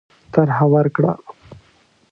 [0.33, 1.13] طرح ورکړه.